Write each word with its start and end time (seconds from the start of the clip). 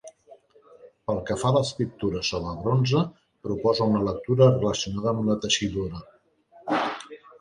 Pel 1.09 1.19
que 1.27 1.35
fa 1.41 1.49
a 1.53 1.55
l'escriptura 1.57 2.23
sobre 2.29 2.55
bronze, 2.63 3.03
proposa 3.49 3.87
una 3.93 4.01
lectura 4.09 4.49
relacionada 4.57 5.13
amb 5.15 5.29
la 5.29 5.37
teixidura. 5.45 6.03